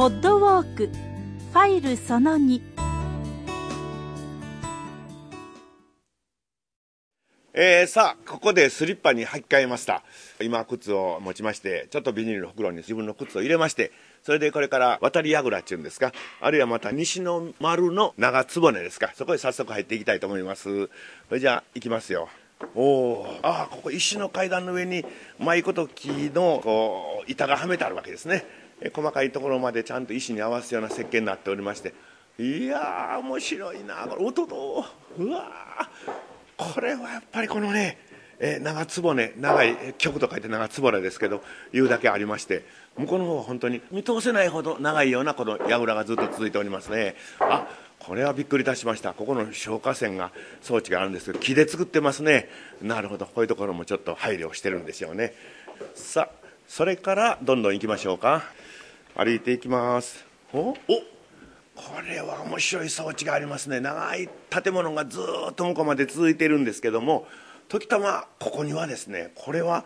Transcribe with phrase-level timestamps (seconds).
[0.00, 2.62] ポッドウォークファイルその2
[7.52, 10.02] えー、さあ、ここでスリッパに履き替えました。
[10.40, 20.86] 今、靴を持ちまして、ちょっとビニールの袋に自分の靴を入れまして、それでこれから渡り櫓っていうんですか、あるいはまた西の丸の長坪根ですか、そこへ早速入っていきたいと思います。
[21.28, 22.30] それじゃあ、行きますよ。
[22.74, 25.06] おおああここ石の階段の上にう
[25.38, 28.44] まいこと木のこう板がはめてあるわけですね
[28.94, 31.92] 細かいところまでちゃんと石に合わせような設計になっておりまして。
[32.38, 34.06] いや面白いな。
[34.08, 34.84] これ音と
[35.18, 35.44] うわ
[36.56, 37.98] これはやっぱりこのね、
[38.38, 42.64] えー長坪根長い曲と書いて長坪ですけど言うだけありまして。
[42.96, 47.14] 向こうの方は本当に見通せないほど長いようなこの櫓がずっと続いておりますね。
[47.38, 47.66] あ
[47.98, 49.12] これはびっくりいたしました。
[49.12, 52.48] ここの消火栓が装置があるんですけど木で作ってますね。
[52.82, 53.26] なるほど。
[53.26, 55.34] こういうところもちょっと配慮してるんでしょうね。
[55.94, 58.42] さあそれからどんどん行きましょうか。
[59.16, 60.24] 歩いていきます。
[60.52, 60.76] おおこ
[62.06, 63.80] れは面白い装置がありますね。
[63.80, 67.26] 長い建物がずーっと向こうまで続いているんですけども
[67.68, 69.84] 時たまここにはですねこれは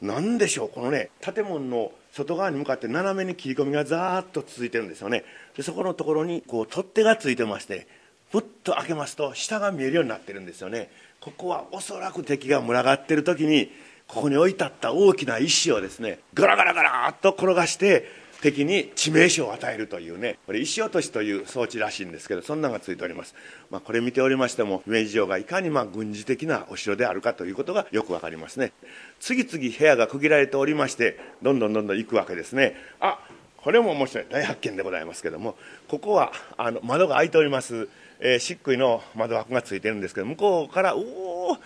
[0.00, 0.68] 何でしょう？
[0.68, 5.24] このね建物の外側に向かって斜めに切り込みがザーッと続いてるんですよね。
[5.56, 7.86] でそこのところにこう取っ手がついてまして
[8.30, 10.90] ふっと開けますと下が見えるようになってるんですよね。
[11.20, 13.70] ここはおそらく敵が群がってる時に
[14.06, 23.34] ここに置いてあった大きな石をですねガラガラガラっと転がして敵に致命傷を与えるというねこれ石落としという装置らしいんですけどそんなのがついております、
[23.70, 28.72] まあ、これ見ておりましても明治城がいかにまあ軍事的なお城であるかということがよくわかりますね。
[29.18, 32.76] 次々部屋が区切られておりましてどんどんどんどん行くわけですね。
[33.00, 33.18] あ
[33.56, 35.56] これも面白い大発見でございますけども
[35.88, 37.88] ここはあの窓が開いております、
[38.20, 41.56] えー、漆喰の窓枠がついてるんですけど向こうからおお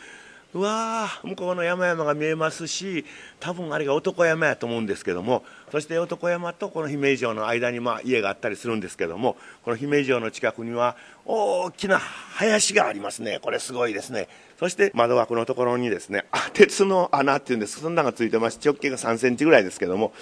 [0.54, 3.04] うわー向こうの山々が見えますし
[3.38, 10.96] 多分あれが男山やと思うんですけどもそして男山とこの姫路城の間にまあ家があったりするんですけどもこの姫路城の近くには
[11.26, 13.38] 大きな林がありますね。
[13.42, 14.28] これすごいですね。
[14.58, 17.80] そして窓枠のところにですねあ鉄の穴っていうんです。
[17.80, 20.14] そんなのがついてます直径が3センチぐらいですけども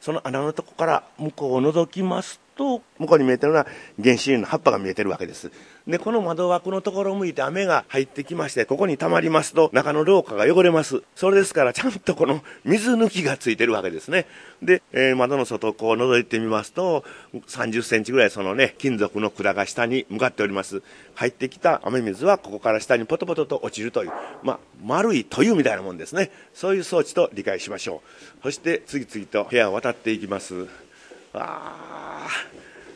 [0.00, 3.66] その穴のとこから向こうを覗きますと向こうに見えてるのは
[4.02, 5.50] 原子林の葉っぱが見えてるわけです。
[5.86, 11.02] でこの窓枠のところを向いて雨が入ってきましてここに溜まりますと中の廊下が汚れます。
[11.16, 14.26] それですからちゃんとこの水抜きがついてるわけですね。
[14.62, 20.82] で、えー窓の外をこう覗いてみますと30センチぐらいそのね金属の管が下に向かっております。
[21.14, 24.12] 入ってきた雨水はここから下にポトポトと落ちるという
[24.42, 26.30] まあ丸いというみたいなもんですね。
[26.54, 28.02] そういう装置と理解しましょ
[28.40, 28.42] う。
[28.44, 30.89] そして次々と部屋を渡っていきます。
[31.34, 32.28] あ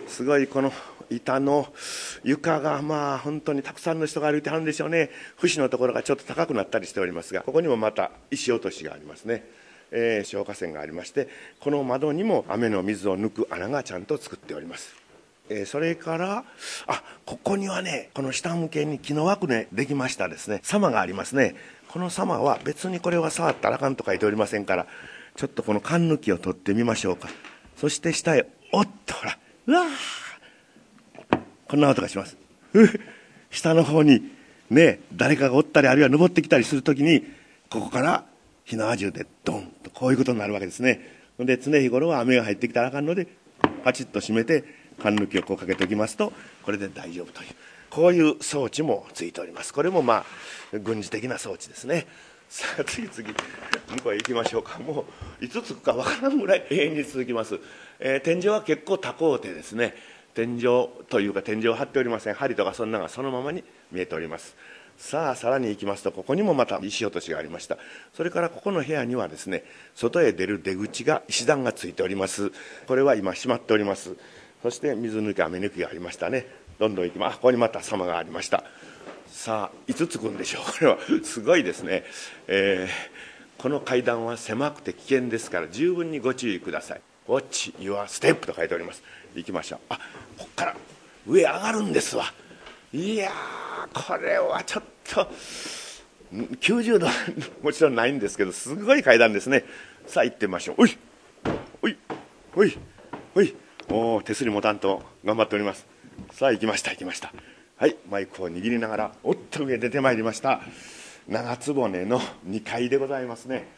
[0.09, 0.73] すごいこの
[1.11, 1.69] 板の
[2.25, 5.11] 床がまあ本当にたくさんの人が歩いてはるんでしょうね。
[5.37, 9.45] 節のところがちょっと高くなったりしておりますがここにもまた石落としがありますね、
[9.91, 11.29] えー消火栓がありまして
[11.61, 14.95] この窓にも雨の水を抜く穴がちゃんと作っております。
[15.51, 16.45] えーそれから
[16.87, 20.61] あここにはねこの下向けに木の枠ねできましたですね。
[20.63, 21.55] 様がありますね。
[21.89, 24.87] この様は別にこれは触ったらあかんと書いておりませんから
[25.37, 27.29] ちょっとこの缶抜きを取ってみましょうか。
[27.85, 32.39] そして下へおっとほらうわーこんな音がします。
[33.51, 34.23] 下の方に
[34.71, 37.27] ね、誰かがおったり、あるいは登ってきたりするときに、
[37.69, 38.25] ここから
[38.65, 40.99] 火縄銃でドンとこういうことになるわけですね。
[41.39, 43.29] で、常日頃は雨が入ってきたらあかんので、
[43.85, 44.65] パチッと閉めて、
[45.03, 47.49] 缶抜きをこうかけておきますと、これで大丈夫という、
[47.91, 49.75] こういう装置もついております。
[49.75, 50.25] これもま
[50.73, 52.07] あ、軍事的な装置ですね。
[52.55, 53.35] さあ、次々、
[53.97, 54.79] 向こうへ行きましょうか。
[54.79, 55.07] も
[55.41, 57.59] う、いつ着くかわからんぐらい永遠に続きます。
[57.99, 59.93] えー天井は結構多工程ですね。
[60.35, 60.63] 天井
[61.09, 62.35] というか天井を張っておりません。
[62.35, 64.55] 針とかそんなのがそのままに見えております。
[64.97, 67.77] さあさらに行きますとここにもまた石落としがありました。
[68.13, 69.65] それからここの部屋にはですね
[69.97, 72.53] 外へ出る出口が石段がついております。
[72.87, 74.15] これは今閉まっております。
[74.63, 76.47] そして水抜き雨抜きがありましたね。
[76.79, 77.35] どんどん行きます。
[77.35, 78.63] あここにまた様がありました。
[79.35, 80.63] さあいつつくんでしょう。
[80.73, 82.05] これはすごいですね、
[82.47, 83.25] えー
[83.57, 89.03] この階段は狭くて危険ですから十分にご注意ください Watch your step と書いております。
[89.35, 89.79] 行きましょう。
[89.89, 89.97] あ
[90.37, 90.77] ここから。
[91.27, 92.27] 上上がるんですわ。
[92.93, 93.31] いや
[93.95, 95.31] これはちょっと
[96.35, 97.09] 90度
[97.63, 99.65] もちろんないんですけどすごい階段ですね。
[100.07, 100.83] さあ行ってみましょう。
[100.83, 100.99] おい
[101.81, 101.97] おい
[102.57, 102.79] おい
[103.37, 103.57] おい。
[103.89, 105.87] おー手すり持たんと頑張っております。
[106.33, 107.33] さあ行きました行きました。
[107.85, 110.63] はいマイクを握りながらおっと上出てまいりました。
[111.29, 113.69] 長坪根の2階でございますね。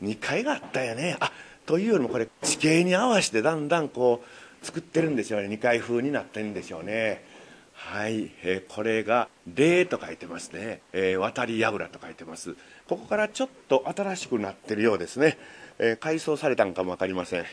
[0.00, 1.16] 2階があったよね。
[1.18, 1.32] あ
[1.66, 4.22] というよりもこれ地形に合わせてだんだんこ
[4.62, 5.48] う作ってるんでしょうね。
[5.48, 7.24] 2階風になってるんでしょうね。
[7.72, 12.54] はい、えーこれが「霊」と書いてますね「えー渡り櫓」と書いてます。
[12.86, 15.36] ここからちょっと新しくなってるようですね、
[15.80, 17.44] えー改装されたんかも分かりません、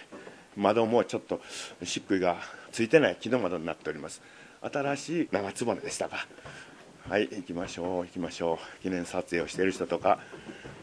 [0.56, 1.42] 窓もちょっと
[1.81, 2.38] 漆喰が
[2.72, 4.22] ついてない木の窓になっております。
[4.72, 6.28] 新しい長坪でしたか。
[7.08, 8.82] はい行きましょう行きましょう。
[8.82, 10.20] 記念撮影をしている人とか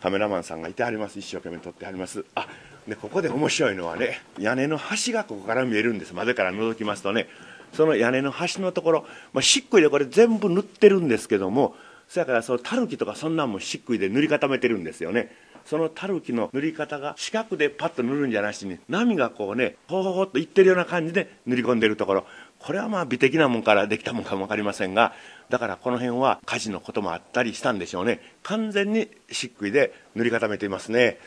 [0.00, 1.19] カメラマンさんがいてはります。
[1.19, 2.25] 一生懸命撮ってはります。
[2.34, 2.46] あ
[2.87, 6.14] でここで面白いのはね屋根の端がここから見えるんです。
[6.14, 7.26] 窓から覗きますとね。
[7.73, 11.75] その屋根の端のところ、まあ、漆喰でこれ全部塗ってるんですけども
[12.06, 15.35] そやからそのタヌキとかそんなんも漆喰で塗り固めてるんですよね。
[15.64, 22.26] そのタヌキの塗り方が四角でパッと塗るんじゃなしに波がこうねほほほっといってるような感じで塗り込んでるところ。
[22.62, 25.12] これはまあ美的なもんからできたもんかも分かりませんが
[25.50, 28.20] だからこの辺は火事のこともあったりしたんでしょうね。
[28.43, 31.19] 完全に漆喰で塗り固めていますね。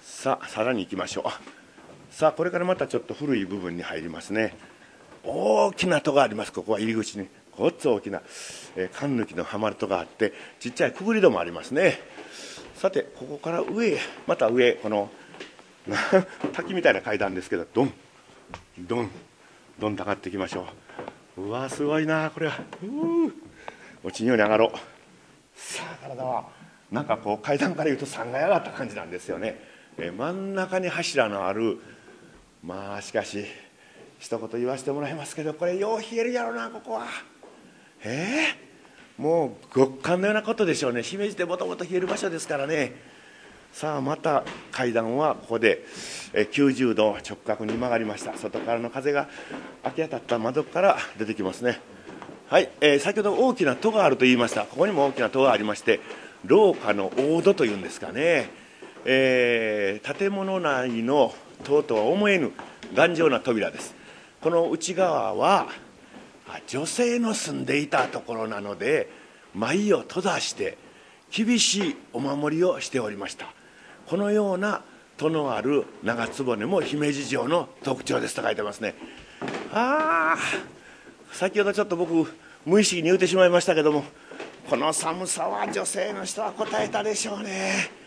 [0.00, 2.14] さあさらに行きましょう。
[2.14, 4.56] さあこれからまたちょっと古い部分に入りますね。
[5.22, 6.52] 大きな戸があります。
[6.52, 7.28] ここは入り口に。
[7.56, 8.22] ごっつ大きな、
[8.74, 12.00] えー、缶抜きのはまる戸があってちっちゃいくぐり戸もありますね。
[12.74, 15.10] さてここから上また上この
[16.54, 17.92] 滝みたいな階段ですけどドン。
[18.78, 19.10] ドン。
[19.80, 20.66] どんと上がっていきましょ
[21.38, 21.40] う。
[21.40, 22.58] うわすごいなこれは。
[22.82, 24.70] う落ちんように上がろう。
[25.54, 26.44] さあ体は。
[26.92, 29.58] なんかこう階段から言うと3階上がった感じなんですよね、
[29.96, 31.78] え真ん中に柱のある。
[32.62, 33.46] まあしかし
[34.18, 37.06] 一言言わせてもらいますけどこれよう冷えるやろなここは。
[38.04, 38.56] え
[39.18, 41.02] えー、もう極寒のようなことでしょうね。
[41.02, 43.09] 姫路ってもともと冷える場所ですからね。
[43.72, 45.84] さあまた階段はここで
[46.32, 48.36] 90度直角に曲がりました。
[48.36, 49.28] 外からの風が
[49.84, 51.80] 明け渡った窓から出てきますね。
[52.48, 54.62] はい、えー、先ほど大きな戸があると言いました。
[54.62, 56.00] ここにも大きな戸がありまして
[56.44, 58.50] 廊下の大戸というんですかね、
[59.04, 61.32] えー、建物内の
[61.64, 62.52] 戸とは思えぬ
[62.92, 63.94] 頑丈な扉です。
[64.40, 65.68] この内側は
[66.66, 69.08] 女性の住んでいたところなので
[69.54, 70.76] 前を閉ざして
[71.30, 73.59] 厳しいお守りをしておりました。
[74.10, 74.82] このような
[75.18, 78.96] 戸のある長局も姫路城の特徴ですと書いてますね
[79.72, 80.36] ああ
[81.32, 82.28] 先ほどちょっと僕
[82.66, 84.02] 無意識に言うてしまいましたけども
[84.68, 88.00] この寒さは女性の人は答えたでしょうね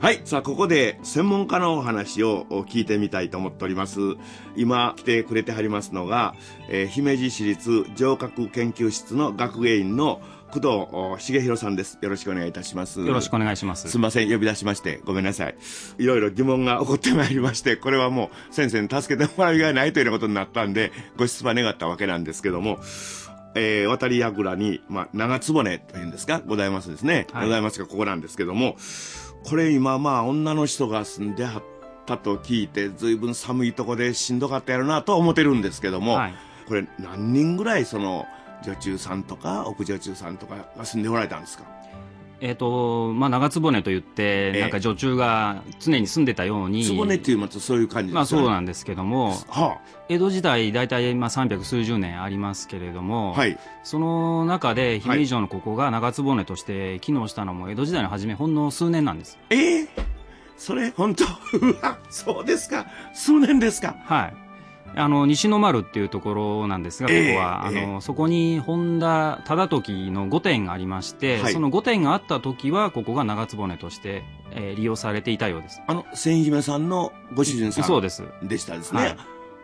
[0.00, 0.22] はい。
[0.24, 4.00] さあ、ここで専門家のお話を聞いてみたいと思っております。
[4.56, 6.34] 今来てくれてはりますのが、
[6.70, 11.98] えー、姫路市立城郭研究室の学芸員の工藤重弘さんです。
[12.00, 13.00] よろしくお願いいたします。
[13.00, 13.88] よろしくお願いします。
[13.88, 15.54] すみません、呼び出しまして、ごめんなさい。
[15.98, 22.78] いろいろ疑問が起こってまいりまして、これはもう先生に助けてもらう以外ないというようなことになったんで、ご出馬願ったわけなんですけども、
[23.54, 27.26] えー、渡り櫓に、まあ、長坪根というんですか、ございますですね。
[27.32, 28.76] はい、ございますが、ここなんですけども、
[29.44, 31.62] これ今まあ、女の人が住んではっ
[32.06, 36.34] たと聞いて、ずいぶん寒いとこでしんどかったやろなとは思ってるんですけども、はい、
[36.68, 38.26] これ何人ぐらいその、
[38.64, 41.64] 女中さんとか奥女中さんとかが住んでおられたんですか？
[42.42, 59.38] えーとまあ、長局といって、なんか女中が常に住んでたように局っていうまたそういう感じですまあ、そうなんですけども、はあ、江戸時代大体まあ300数十年ありますけれども、はい、その中で姫路城のここが長局として機能したのも江戸時代の初めほんの数年なんです。
[59.50, 59.82] ええ？
[59.82, 59.88] ー、
[60.56, 61.24] それ本当？
[61.58, 62.86] う わそうですか。
[63.12, 63.96] 数年ですか。
[64.06, 64.49] はい
[65.00, 75.82] あの西の丸っていうところなんですが、ここは、えー、あの、えー、そこに本田忠時の御殿がありまして、はい、その御殿があった時は、ここが長局として、えー、利用されていたようです。
[75.86, 78.24] あの、千姫さんのご主人さんそうです。
[78.42, 79.00] でしたですね。
[79.00, 79.16] はい、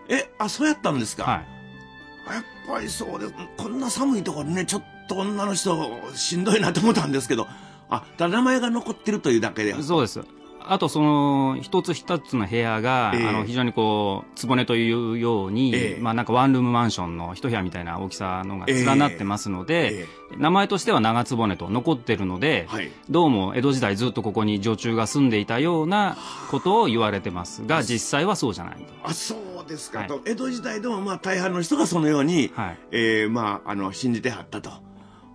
[0.08, 1.24] え、あ、そうやったんですか？
[1.24, 2.34] はい。
[2.34, 3.34] やっぱりそうです。
[3.56, 7.46] こんな寒いところね、ちょっと女の人しんどいなと思ったんですけど、
[7.88, 9.80] あ、ただ名前が残ってるというだけで。
[9.82, 10.20] そうです。
[10.68, 26.16] あとその一つ一つの部屋が、えー、あの非常にこう坪根というように、えー、まあなんかワンルームマンションの一部屋みたいな大きさのが連なってますので、えー、名前としては長坪根と残ってるので、はい、どうも江戸時代ずっとここに女中が住んでいたような
[26.50, 34.85] ことを言われてますが実際はそうじゃないあそうですか、はい、と江戸時代でもまあ大半の人がそのように、はい、えー、まああの信じてはったと。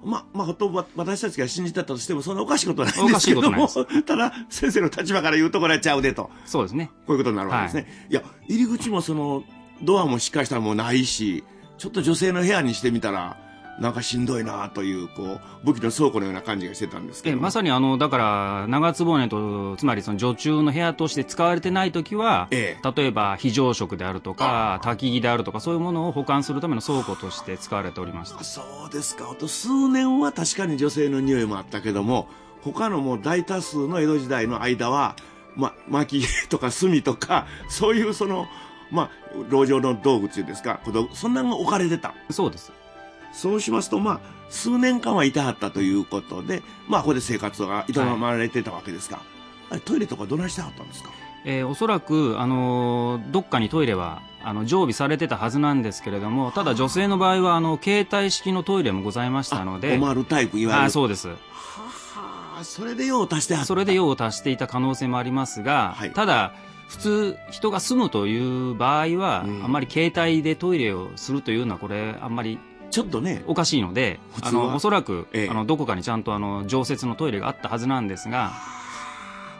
[0.04, 3.68] ま、まあ、と私たちが信じてたとしても、そんなおかしいことないんですけども、
[4.06, 6.30] ただ、先生の立場から言うところはちゃうでと。
[6.46, 6.92] そうですね。
[7.06, 7.82] こういうことになるわけですね。
[7.82, 9.44] はい、いや、入り口もその、
[9.82, 11.44] ドアもしっかりしたもないし、
[11.78, 13.38] ちょっと女性の部屋にしてみたら、
[13.82, 32.28] なんかしんどいなというこう武器の倉庫のような感じがしてたんですけどまさにあのだから長坪とつまりその女中の部屋として使われてない時は、ええ、例えば非常食であるとか焚き木であるとかそういうものを保管するための倉庫として使われておりましたそうですかあと数年は確かに女性の匂いもあったけども
[32.62, 35.16] 他のもう大多数の江戸時代の間は、
[35.56, 38.46] ま、薪とか炭とかそういうその
[38.92, 39.10] まあ、
[39.50, 40.82] 籠城の道具っていうんですか、
[41.14, 42.14] そんなのが置かれてた。
[42.30, 42.74] そうです。
[43.34, 44.20] そうしますと、まあ、
[44.50, 49.22] 数年間はいたはったということで、まあ、ここで生活が営まれてたわけですか。
[49.70, 51.10] あれトイレとかどないしてはったんですか？
[51.44, 60.86] えー、おそらく、あのー、どっかにトイレはあの常備されてたはずなんですけれどもただ女性の場合はあの携帯式のトイレもございましたので困るタイプいわゆる。
[60.86, 61.30] あそうです。
[61.30, 61.36] は
[62.14, 66.54] はそれで用を足してそれで用を足していた可能性もありますが、はい、ただ
[66.90, 72.60] 普通人が住むという場合は、うん、あんまり携帯でトイレをするというのはこれあんまり
[72.92, 78.52] ちょっとねおかしいのであのおそらく、ええ、あのどこかにちゃんとあの常設のトイレがあったはずなんですが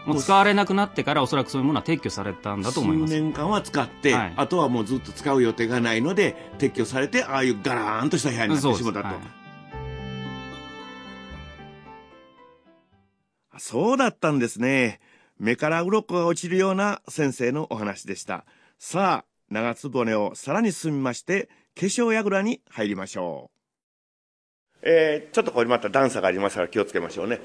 [0.06, 3.14] もう使われなくなってからおそらくそういうものは撤去されたんだと思います。
[3.14, 9.42] 数年間は使って、はい、あとはもうずっと使う予定がないので撤去されてああいうガラーンとした部屋になってしまったと。
[13.60, 15.00] そうだったんですね。
[15.38, 18.46] 目から鱗が落ちるような先生のお話でした。
[18.80, 21.48] さあ、長つぼねをさらに進みまして、
[21.80, 23.58] 化粧櫓に入りましょう。
[24.84, 27.40] えー、ちょっとこれまた段差がありますから気をつけましょうね。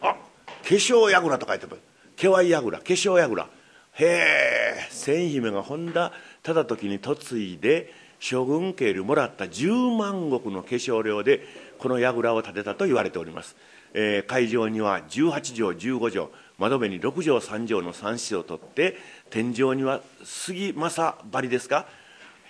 [0.00, 0.18] あ、化
[0.62, 1.78] 粧櫓と書いてある。
[2.16, 3.48] 毛わい櫓、化粧櫓。
[3.94, 6.12] へえ、千姫が本田
[6.42, 11.44] 忠時に嫁いで、将軍家よりもらった10万石の化粧料で、
[11.78, 13.56] この櫓を建てたと言われております。
[13.94, 18.96] えー、会場には18畳15畳窓辺に6畳3畳の3室を取って
[19.28, 21.86] 天井には杉正張りですか？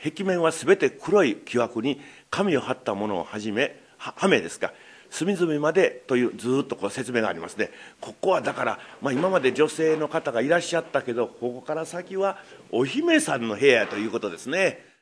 [0.03, 4.73] 壁面は全て黒い木枠に紙を貼ったものをはじめはめですか。
[5.11, 7.71] 隅々までというずっとこう説明がありますね。
[8.01, 12.39] ここはだから、まあ、今まで女性の方がいらっしゃったけどここから先は
[12.71, 14.93] お姫さんの部屋ということですね。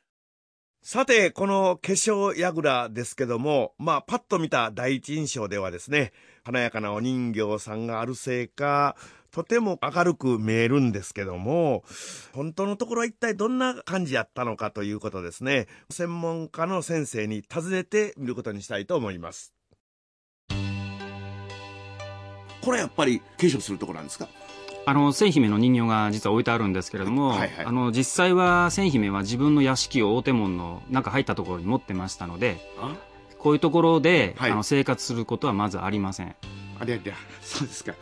[0.83, 6.13] さて、この化粧櫓ですけども、まあ、パッと見た第一印象ではですね、
[6.51, 8.97] 華やかなお人形さんがあるせいか、
[9.31, 11.85] とても明るく見えるんですけども、
[12.33, 19.55] 本当のところは一体どんな感じやったのかということですね、専門家の先生に尋ねてみることにしたいと思います。
[22.63, 24.29] これやっぱり化粧するところなんですか？
[24.87, 32.59] あの千姫の人形が実は置いてあるんですけれども、はいはい、あの実際は千姫は自分の屋敷を大手門の中入ったところに持ってましたので
[33.41, 36.35] こういうところで、はい、あの生活することはまずありません
[36.79, 37.95] ありゃりゃ そうですか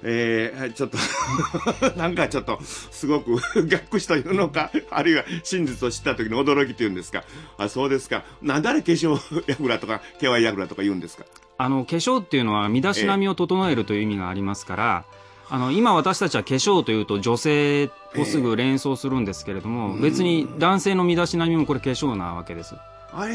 [0.00, 0.98] えー、ちょっと
[1.98, 7.24] なんかちょっと、すごく、 学士というのか、あるいは真実を知った時の驚きというんですか。
[7.56, 8.22] あ、そうですか。
[8.40, 11.24] なんであれ化粧櫓とか、毛は櫓とか言うんですか？
[11.58, 15.18] あの、化粧っていうのは身だしなみを整えるという意味がありますから、えー
[15.50, 22.74] あの今私たちは化粧というと女性をすぐ連想するんですけれども、えー、別に男性の身だしなみもこれ化粧なわけです。
[23.12, 23.34] あれ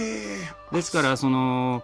[0.72, 1.84] ですからその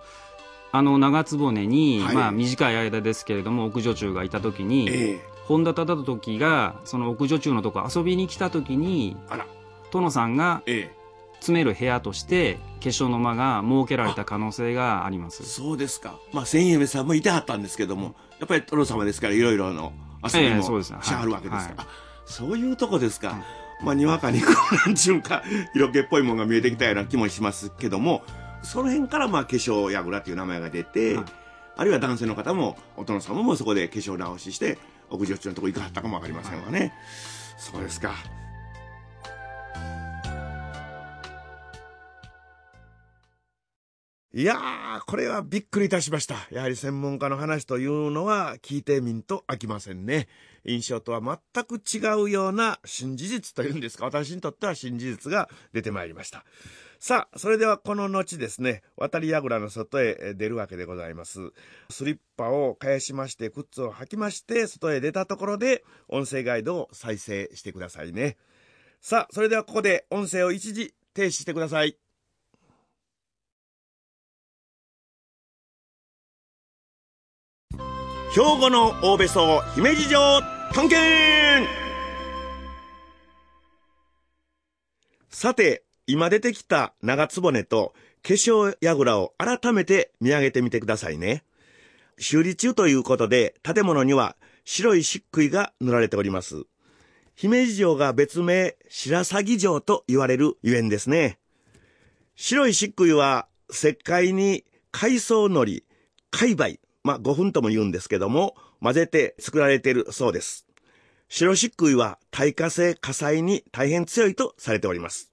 [0.72, 9.17] あの長局に、はい、まあ、短い間ですけれども奥女中がいた時に、えー、本田忠時がその奥女中のとこ遊びに来た時に
[9.91, 11.00] 殿さんが、えー
[11.39, 15.43] 詰める部屋として化粧の間が設けられた可能性があります。
[15.46, 16.19] そうですか。
[16.34, 19.93] まあ千姫さんもいてはったんですけどもやっぱり殿様ですからいろいろの
[20.24, 21.88] 遊びもしはるわけですから、
[22.25, 23.41] そういうとこですか、
[23.81, 25.43] まあ、にわかにこうなんちゅうか
[25.74, 28.24] 色気っぽいものが見えてきたような気もしますけども
[28.62, 31.25] その辺からまあ化粧櫓っていう名前が出て、はい、
[31.77, 34.77] あるいは男性の方もお殿様もそこで化粧直しして
[35.09, 36.91] 屋上中のとこ行かはったかもわかりませんわね、はい、
[37.57, 38.15] そうですか
[44.31, 46.36] いやー、これはびっくりいたしました。
[46.51, 50.27] やはり専門家の話というのは聞いてみんと飽きませんね。
[50.65, 56.45] 印象とは全く違うような新事実というんですか、私にとっては新事実が出てまいりました。
[57.00, 61.39] さあ、それではこの後ですね、渡り櫓の外へ出るわけでございます。
[61.89, 68.38] スリッパを返しまして、靴を履きまして、外へ出たところで、音声ガイドを再生してくださいね。
[69.01, 71.98] さあ、それではここで音声を一時停止してください。
[78.31, 80.19] 兵庫の大別荘姫路城
[80.71, 81.67] 探検
[85.29, 91.43] さて、今出てきた長局と化粧櫓を改めて見上げてみてくださいね。
[92.19, 96.65] 修理中ということで、建物には白い漆喰が塗られております。
[97.33, 101.39] 姫路城が別名、白鷺城と言われるゆえんですね。
[102.36, 105.83] 白い漆喰は石灰に海藻のり、
[106.29, 110.67] 海梅、まあ5分とも言うんですけども、混ぜて作られているそうです。
[111.27, 115.31] 白漆喰は耐火性火災に大変強いとされております。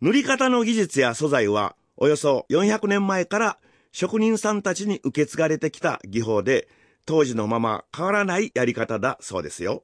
[0.00, 3.58] 塗り方の技術や素材はおよそ400年前から
[3.92, 6.68] 職人さんたちに受け継がれてきた技法で、
[7.06, 9.82] 当時のまま変わらないやり方だそうですよ。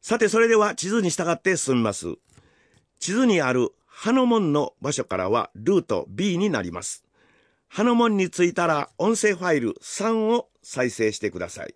[0.00, 2.16] さて、それでは地図に従って進みます。
[2.98, 7.04] 地図にある葉の門の場所からはルート B になります。
[7.74, 11.74] ハノモンについたら音声ファイル3を再生してください。